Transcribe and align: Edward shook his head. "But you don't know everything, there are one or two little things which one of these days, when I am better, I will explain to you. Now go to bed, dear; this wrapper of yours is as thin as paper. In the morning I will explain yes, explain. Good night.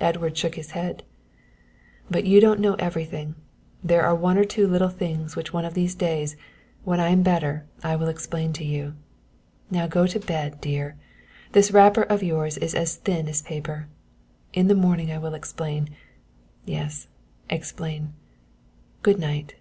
Edward 0.00 0.34
shook 0.38 0.54
his 0.54 0.70
head. 0.70 1.02
"But 2.10 2.24
you 2.24 2.40
don't 2.40 2.58
know 2.58 2.72
everything, 2.76 3.34
there 3.84 4.02
are 4.02 4.14
one 4.14 4.38
or 4.38 4.44
two 4.46 4.66
little 4.66 4.88
things 4.88 5.36
which 5.36 5.52
one 5.52 5.66
of 5.66 5.74
these 5.74 5.94
days, 5.94 6.36
when 6.84 7.00
I 7.00 7.08
am 7.10 7.22
better, 7.22 7.66
I 7.84 7.96
will 7.96 8.08
explain 8.08 8.54
to 8.54 8.64
you. 8.64 8.94
Now 9.70 9.86
go 9.86 10.06
to 10.06 10.18
bed, 10.18 10.58
dear; 10.62 10.96
this 11.52 11.70
wrapper 11.70 12.04
of 12.04 12.22
yours 12.22 12.56
is 12.56 12.74
as 12.74 12.96
thin 12.96 13.28
as 13.28 13.42
paper. 13.42 13.88
In 14.54 14.68
the 14.68 14.74
morning 14.74 15.12
I 15.12 15.18
will 15.18 15.34
explain 15.34 15.90
yes, 16.64 17.08
explain. 17.50 18.14
Good 19.02 19.18
night. 19.18 19.56